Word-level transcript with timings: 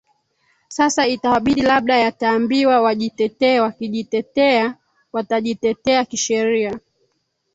sasa 0.69 1.07
itawabidi 1.07 1.61
labda 1.61 1.97
yataambiwa 1.97 2.81
wajitetee 2.81 3.59
wakijitetea 3.59 4.75
watajitetea 5.13 6.05
kisheria 6.05 6.79